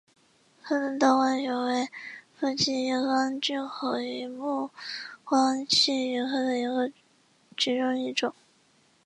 [0.63, 1.87] 腹灯刀光鱼为
[2.33, 4.71] 辐鳍鱼纲巨口鱼目
[5.23, 6.91] 光器鱼科的
[7.55, 8.33] 其中一种。